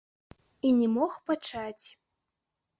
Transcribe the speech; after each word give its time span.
І 0.69 0.71
не 0.79 0.87
мог 0.95 1.13
пачаць. 1.29 1.87